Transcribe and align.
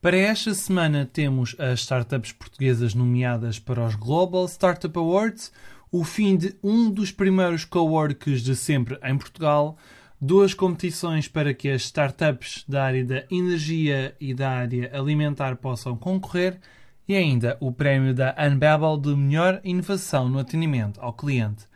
Para 0.00 0.16
esta 0.16 0.54
semana 0.54 1.04
temos 1.04 1.54
as 1.58 1.80
startups 1.80 2.32
portuguesas 2.32 2.94
nomeadas 2.94 3.58
para 3.58 3.84
os 3.84 3.94
Global 3.94 4.46
Startup 4.48 4.98
Awards, 4.98 5.52
o 5.92 6.04
fim 6.04 6.38
de 6.38 6.56
um 6.64 6.90
dos 6.90 7.12
primeiros 7.12 7.66
coworks 7.66 8.40
de 8.40 8.56
sempre 8.56 8.98
em 9.04 9.18
Portugal, 9.18 9.76
duas 10.18 10.54
competições 10.54 11.28
para 11.28 11.52
que 11.52 11.68
as 11.68 11.82
startups 11.82 12.64
da 12.66 12.82
área 12.82 13.04
da 13.04 13.24
energia 13.30 14.16
e 14.18 14.32
da 14.32 14.48
área 14.48 14.90
alimentar 14.98 15.56
possam 15.56 15.94
concorrer 15.94 16.58
e 17.06 17.14
ainda 17.14 17.58
o 17.60 17.70
prémio 17.70 18.14
da 18.14 18.34
Unbabel 18.38 18.96
de 18.96 19.14
melhor 19.14 19.60
inovação 19.62 20.30
no 20.30 20.38
atendimento 20.38 20.98
ao 20.98 21.12
cliente. 21.12 21.68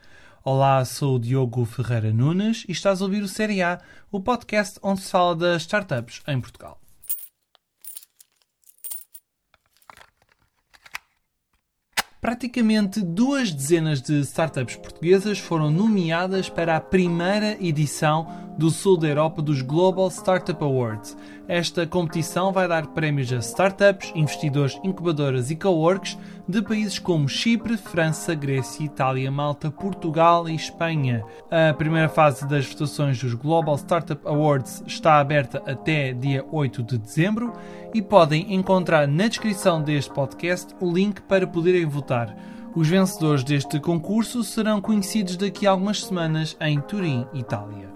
Olá, 0.43 0.83
sou 0.87 1.17
o 1.17 1.21
Diogo 1.21 1.63
Ferreira 1.67 2.11
Nunes 2.11 2.65
e 2.67 2.73
estás 2.73 3.03
a 3.03 3.05
ouvir 3.05 3.23
o 3.23 3.29
Série 3.29 3.61
A, 3.61 3.83
o 4.11 4.19
podcast 4.19 4.79
onde 4.83 5.03
se 5.03 5.11
fala 5.11 5.37
das 5.37 5.61
startups 5.61 6.23
em 6.27 6.41
Portugal. 6.41 6.84
Praticamente 12.25 13.03
duas 13.03 13.53
dezenas 13.53 14.01
de 14.01 14.19
startups 14.21 14.77
portuguesas 14.77 15.39
foram 15.39 15.71
nomeadas 15.71 16.49
para 16.49 16.75
a 16.75 16.81
primeira 16.81 17.55
edição 17.61 18.44
do 18.57 18.71
sul 18.71 18.97
da 18.97 19.09
Europa 19.09 19.43
dos 19.43 19.63
Global 19.63 20.09
Startup 20.11 20.63
Awards. 20.63 21.17
Esta 21.47 21.87
competição 21.87 22.53
vai 22.53 22.67
dar 22.67 22.87
prémios 22.89 23.33
a 23.33 23.37
startups, 23.37 24.13
investidores, 24.15 24.79
incubadoras 24.83 25.51
e 25.51 25.57
coworks 25.57 26.17
de 26.49 26.63
países 26.63 26.99
como 26.99 27.29
Chipre, 27.29 27.77
França, 27.77 28.35
Grécia, 28.35 28.85
Itália, 28.85 29.31
Malta, 29.31 29.71
Portugal 29.71 30.49
e 30.49 30.55
Espanha. 30.55 31.25
A 31.51 31.75
primeira 31.75 32.09
fase 32.09 32.47
das 32.47 32.67
votações 32.67 33.19
dos 33.19 33.35
Global 33.35 33.77
Startup 33.77 34.21
Awards 34.27 34.83
está 34.87 35.19
aberta 35.19 35.63
até 35.67 36.13
dia 36.13 36.45
8 36.51 36.83
de 36.83 36.99
dezembro 36.99 37.53
e 37.93 38.01
podem 38.01 38.55
encontrar 38.55 39.07
na 39.07 39.29
descrição 39.29 39.83
deste 39.83 40.13
podcast 40.13 40.75
o 40.81 40.91
link 40.91 41.21
para 41.23 41.47
poderem 41.47 41.87
votar. 41.87 42.35
Os 42.75 42.89
vencedores 42.89 43.45
deste 43.45 43.79
concurso 43.79 44.43
serão 44.43 44.81
conhecidos 44.81 45.37
daqui 45.37 45.67
a 45.67 45.71
algumas 45.71 46.05
semanas 46.05 46.57
em 46.61 46.81
Turim, 46.81 47.25
Itália. 47.33 47.94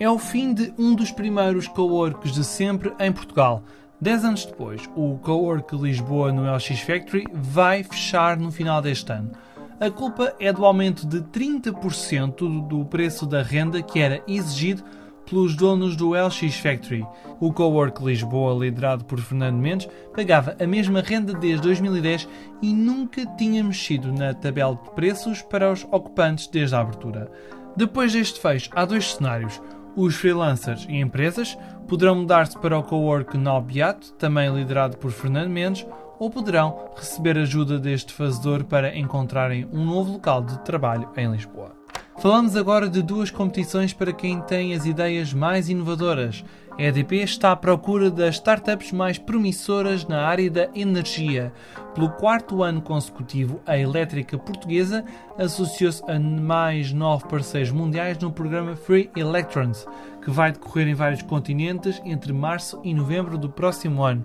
É 0.00 0.08
o 0.08 0.16
fim 0.16 0.54
de 0.54 0.72
um 0.78 0.94
dos 0.94 1.10
primeiros 1.10 1.66
coworks 1.66 2.30
de 2.30 2.44
sempre 2.44 2.92
em 3.00 3.10
Portugal. 3.10 3.64
Dez 4.00 4.24
anos 4.24 4.44
depois, 4.44 4.88
o 4.94 5.18
Cowork 5.18 5.74
Lisboa 5.74 6.30
no 6.30 6.48
LX 6.48 6.80
Factory 6.82 7.26
vai 7.32 7.82
fechar 7.82 8.36
no 8.36 8.52
final 8.52 8.80
deste 8.80 9.10
ano. 9.10 9.32
A 9.80 9.90
culpa 9.90 10.32
é 10.38 10.52
do 10.52 10.64
aumento 10.64 11.04
de 11.04 11.20
30% 11.22 12.68
do 12.68 12.84
preço 12.84 13.26
da 13.26 13.42
renda 13.42 13.82
que 13.82 13.98
era 13.98 14.22
exigido 14.28 14.84
pelos 15.28 15.56
donos 15.56 15.96
do 15.96 16.10
LX 16.10 16.60
Factory. 16.60 17.04
O 17.40 17.52
Cowork 17.52 18.00
Lisboa, 18.04 18.54
liderado 18.54 19.04
por 19.04 19.18
Fernando 19.20 19.56
Mendes, 19.56 19.88
pagava 20.14 20.56
a 20.60 20.66
mesma 20.66 21.00
renda 21.00 21.32
desde 21.32 21.62
2010 21.62 22.28
e 22.62 22.72
nunca 22.72 23.26
tinha 23.36 23.64
mexido 23.64 24.12
na 24.12 24.32
tabela 24.32 24.76
de 24.76 24.90
preços 24.92 25.42
para 25.42 25.72
os 25.72 25.82
ocupantes 25.90 26.46
desde 26.46 26.76
a 26.76 26.80
abertura. 26.80 27.28
Depois 27.76 28.12
deste 28.12 28.40
fecho, 28.40 28.70
há 28.74 28.84
dois 28.84 29.14
cenários. 29.14 29.60
Os 29.98 30.14
freelancers 30.14 30.86
e 30.88 31.00
empresas 31.00 31.58
poderão 31.88 32.14
mudar-se 32.14 32.56
para 32.56 32.78
o 32.78 32.84
cowork 32.84 33.36
Nobiato, 33.36 34.12
também 34.12 34.48
liderado 34.48 34.96
por 34.96 35.10
Fernando 35.10 35.50
Mendes, 35.50 35.84
ou 36.20 36.30
poderão 36.30 36.90
receber 36.94 37.36
ajuda 37.36 37.80
deste 37.80 38.12
fazedor 38.12 38.62
para 38.62 38.96
encontrarem 38.96 39.68
um 39.72 39.84
novo 39.84 40.12
local 40.12 40.40
de 40.40 40.56
trabalho 40.60 41.10
em 41.16 41.28
Lisboa. 41.28 41.77
Falamos 42.20 42.56
agora 42.56 42.88
de 42.88 43.00
duas 43.00 43.30
competições 43.30 43.92
para 43.92 44.12
quem 44.12 44.40
tem 44.40 44.74
as 44.74 44.84
ideias 44.84 45.32
mais 45.32 45.68
inovadoras. 45.68 46.44
A 46.76 46.82
EDP 46.82 47.22
está 47.22 47.52
à 47.52 47.56
procura 47.56 48.10
das 48.10 48.34
startups 48.34 48.90
mais 48.90 49.18
promissoras 49.18 50.04
na 50.04 50.26
área 50.26 50.50
da 50.50 50.68
energia. 50.74 51.52
Pelo 51.94 52.10
quarto 52.10 52.64
ano 52.64 52.82
consecutivo, 52.82 53.60
a 53.64 53.78
elétrica 53.78 54.36
portuguesa 54.36 55.04
associou-se 55.38 56.02
a 56.10 56.18
mais 56.18 56.92
nove 56.92 57.28
parceiros 57.28 57.70
mundiais 57.70 58.18
no 58.18 58.32
programa 58.32 58.74
Free 58.74 59.08
Electrons, 59.14 59.86
que 60.20 60.30
vai 60.30 60.50
decorrer 60.50 60.88
em 60.88 60.94
vários 60.94 61.22
continentes 61.22 62.02
entre 62.04 62.32
março 62.32 62.80
e 62.82 62.92
novembro 62.92 63.38
do 63.38 63.48
próximo 63.48 64.02
ano. 64.02 64.24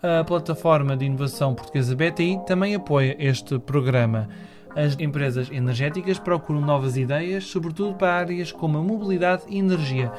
A 0.00 0.22
plataforma 0.22 0.96
de 0.96 1.06
inovação 1.06 1.56
portuguesa 1.56 1.96
BTI 1.96 2.38
também 2.46 2.76
apoia 2.76 3.16
este 3.18 3.58
programa. 3.58 4.28
As 4.74 4.98
empresas 4.98 5.50
energéticas 5.50 6.18
procuram 6.18 6.60
novas 6.60 6.96
ideias, 6.96 7.44
sobretudo 7.44 7.94
para 7.94 8.14
áreas 8.14 8.50
como 8.50 8.78
a 8.78 8.82
mobilidade 8.82 9.42
e 9.48 9.58
energia. 9.58 10.10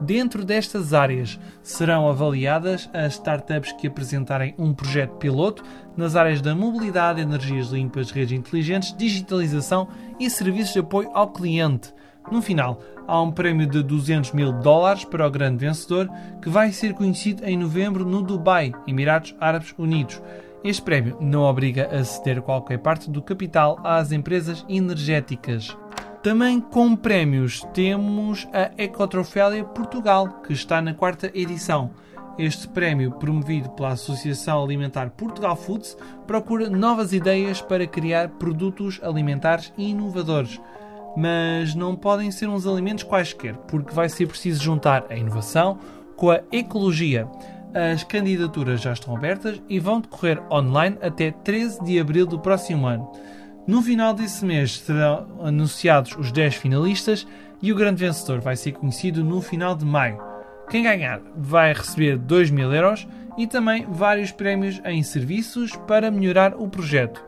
Dentro 0.00 0.44
destas 0.44 0.94
áreas 0.94 1.40
serão 1.60 2.08
avaliadas 2.08 2.88
as 2.92 3.14
startups 3.14 3.72
que 3.72 3.88
apresentarem 3.88 4.54
um 4.56 4.72
projeto 4.72 5.16
piloto 5.16 5.64
nas 5.96 6.14
áreas 6.14 6.40
da 6.40 6.54
mobilidade, 6.54 7.20
energias 7.20 7.70
limpas, 7.70 8.12
redes 8.12 8.38
inteligentes, 8.38 8.96
digitalização 8.96 9.88
e 10.18 10.30
serviços 10.30 10.72
de 10.72 10.78
apoio 10.78 11.10
ao 11.12 11.32
cliente. 11.32 11.92
No 12.30 12.40
final, 12.40 12.80
há 13.08 13.20
um 13.20 13.32
prémio 13.32 13.66
de 13.66 13.82
200 13.82 14.32
mil 14.32 14.52
dólares 14.52 15.04
para 15.04 15.26
o 15.26 15.30
grande 15.30 15.66
vencedor, 15.66 16.08
que 16.40 16.48
vai 16.48 16.70
ser 16.70 16.92
conhecido 16.94 17.44
em 17.44 17.56
novembro 17.56 18.04
no 18.04 18.22
Dubai, 18.22 18.72
Emirados 18.86 19.34
Árabes 19.40 19.74
Unidos. 19.76 20.22
Este 20.64 20.82
prémio 20.82 21.16
não 21.20 21.42
obriga 21.42 21.86
a 21.86 22.02
ceder 22.04 22.42
qualquer 22.42 22.78
parte 22.78 23.08
do 23.08 23.22
capital 23.22 23.78
às 23.84 24.10
empresas 24.10 24.64
energéticas. 24.68 25.76
Também 26.20 26.60
com 26.60 26.96
prémios 26.96 27.62
temos 27.72 28.46
a 28.52 28.72
Ecotrofélia 28.76 29.64
Portugal, 29.64 30.40
que 30.42 30.52
está 30.52 30.82
na 30.82 30.92
quarta 30.92 31.30
edição. 31.32 31.92
Este 32.36 32.66
prémio, 32.66 33.12
promovido 33.12 33.70
pela 33.70 33.90
Associação 33.90 34.62
Alimentar 34.62 35.10
Portugal 35.10 35.54
Foods, 35.54 35.96
procura 36.26 36.68
novas 36.68 37.12
ideias 37.12 37.62
para 37.62 37.86
criar 37.86 38.28
produtos 38.30 39.00
alimentares 39.02 39.72
inovadores. 39.78 40.60
Mas 41.16 41.74
não 41.74 41.94
podem 41.94 42.32
ser 42.32 42.48
uns 42.48 42.66
alimentos 42.66 43.04
quaisquer, 43.04 43.56
porque 43.68 43.94
vai 43.94 44.08
ser 44.08 44.26
preciso 44.26 44.62
juntar 44.62 45.06
a 45.08 45.16
inovação 45.16 45.78
com 46.16 46.30
a 46.30 46.40
ecologia. 46.50 47.28
As 47.74 48.02
candidaturas 48.02 48.80
já 48.80 48.92
estão 48.92 49.14
abertas 49.14 49.60
e 49.68 49.78
vão 49.78 50.00
decorrer 50.00 50.42
online 50.50 50.96
até 51.02 51.30
13 51.30 51.84
de 51.84 52.00
abril 52.00 52.26
do 52.26 52.38
próximo 52.38 52.86
ano. 52.86 53.10
No 53.66 53.82
final 53.82 54.14
desse 54.14 54.44
mês 54.44 54.78
serão 54.78 55.26
anunciados 55.42 56.16
os 56.16 56.32
10 56.32 56.54
finalistas 56.54 57.26
e 57.60 57.70
o 57.70 57.76
grande 57.76 58.04
vencedor 58.04 58.40
vai 58.40 58.56
ser 58.56 58.72
conhecido 58.72 59.22
no 59.22 59.42
final 59.42 59.74
de 59.74 59.84
maio. 59.84 60.18
Quem 60.70 60.84
ganhar 60.84 61.20
vai 61.36 61.74
receber 61.74 62.16
2 62.16 62.50
mil 62.50 62.72
euros 62.72 63.06
e 63.36 63.46
também 63.46 63.86
vários 63.86 64.32
prémios 64.32 64.80
em 64.84 65.02
serviços 65.02 65.76
para 65.86 66.10
melhorar 66.10 66.54
o 66.54 66.68
projeto. 66.68 67.22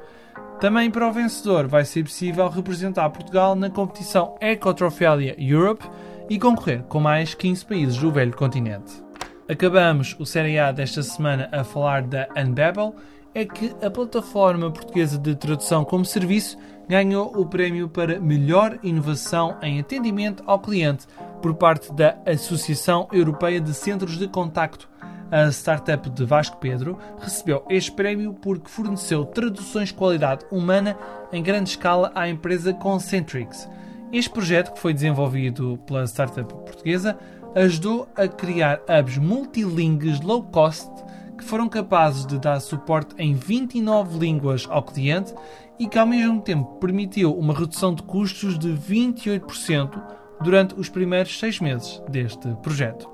Também 0.59 0.91
para 0.91 1.09
o 1.09 1.13
vencedor 1.13 1.67
vai 1.69 1.85
ser 1.85 2.05
possível 2.05 2.49
representar 2.49 3.09
Portugal 3.11 3.55
na 3.55 3.71
competição 3.71 4.37
Ecotrophalia 4.41 5.35
Europe 5.39 5.87
e 6.29 6.39
concorrer 6.39 6.83
com 6.85 7.01
mais 7.01 7.35
15 7.35 7.65
países 7.65 7.97
do 7.99 8.11
velho 8.11 8.35
continente. 8.35 9.10
Acabamos 9.51 10.15
o 10.17 10.25
Série 10.25 10.61
A 10.61 10.71
desta 10.71 11.03
semana 11.03 11.49
a 11.51 11.65
falar 11.65 12.03
da 12.03 12.29
Unbabel, 12.37 12.95
é 13.35 13.45
que 13.45 13.75
a 13.85 13.91
plataforma 13.91 14.71
portuguesa 14.71 15.19
de 15.19 15.35
tradução 15.35 15.85
como 15.85 16.05
serviço 16.05 16.57
ganhou 16.89 17.37
o 17.37 17.45
prémio 17.45 17.89
para 17.89 18.21
melhor 18.21 18.79
inovação 18.81 19.57
em 19.61 19.81
atendimento 19.81 20.45
ao 20.47 20.61
cliente 20.61 21.05
por 21.43 21.57
parte 21.57 21.93
da 21.93 22.17
Associação 22.25 23.09
Europeia 23.11 23.61
de 23.61 23.75
Centros 23.75 24.17
de 24.19 24.29
Contacto. 24.29 24.89
A 25.33 25.49
startup 25.49 26.09
de 26.09 26.25
Vasco 26.25 26.59
Pedro 26.59 26.97
recebeu 27.19 27.65
este 27.69 27.91
prémio 27.91 28.33
porque 28.35 28.71
forneceu 28.71 29.25
traduções 29.25 29.89
de 29.89 29.95
qualidade 29.95 30.45
humana 30.49 30.97
em 31.33 31.43
grande 31.43 31.71
escala 31.71 32.13
à 32.15 32.29
empresa 32.29 32.73
Concentrix. 32.73 33.69
Este 34.13 34.31
projeto, 34.31 34.73
que 34.73 34.81
foi 34.81 34.95
desenvolvido 34.95 35.77
pela 35.87 36.05
startup 36.05 36.53
portuguesa, 36.53 37.17
ajudou 37.55 38.09
a 38.17 38.29
criar 38.29 38.81
hubs 38.89 39.19
multilingues 39.19 40.21
low 40.21 40.43
cost 40.43 40.91
que 41.37 41.45
foram 41.45 41.69
capazes 41.69 42.27
de 42.27 42.39
dar 42.39 42.61
suporte 42.61 43.15
em 43.19 43.35
29 43.35 44.19
línguas 44.19 44.67
ao 44.69 44.83
cliente 44.83 45.35
e 45.79 45.89
que 45.89 45.99
ao 45.99 46.07
mesmo 46.07 46.41
tempo 46.43 46.79
permitiu 46.79 47.35
uma 47.35 47.55
redução 47.55 47.95
de 47.95 48.03
custos 48.03 48.59
de 48.59 48.69
28% 48.69 50.03
durante 50.43 50.75
os 50.79 50.89
primeiros 50.89 51.39
seis 51.39 51.59
meses 51.59 52.03
deste 52.09 52.49
projeto. 52.63 53.09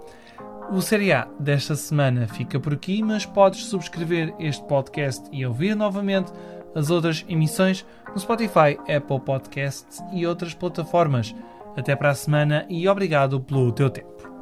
O 0.72 0.82
Série 0.82 1.12
A 1.12 1.28
desta 1.38 1.76
semana 1.76 2.26
fica 2.26 2.58
por 2.58 2.74
aqui, 2.74 3.00
mas 3.00 3.24
podes 3.24 3.66
subscrever 3.66 4.34
este 4.40 4.64
podcast 4.64 5.24
e 5.30 5.46
ouvir 5.46 5.76
novamente 5.76 6.32
as 6.74 6.90
outras 6.90 7.24
emissões 7.28 7.86
no 8.12 8.18
Spotify, 8.18 8.76
Apple 8.92 9.20
Podcasts 9.20 10.02
e 10.12 10.26
outras 10.26 10.54
plataformas. 10.54 11.32
Até 11.76 11.94
para 11.94 12.10
a 12.10 12.14
semana 12.14 12.66
e 12.68 12.88
obrigado 12.88 13.40
pelo 13.40 13.70
teu 13.72 13.90
tempo. 13.90 14.35